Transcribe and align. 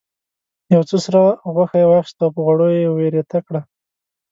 یو 0.73 0.81
څه 0.89 0.97
سره 1.05 1.21
غوښه 1.53 1.77
یې 1.81 1.87
واخیسته 1.89 2.21
او 2.25 2.33
په 2.35 2.39
غوړیو 2.45 2.77
یې 2.83 2.89
ویریته 2.97 3.37
کړه. 3.47 3.61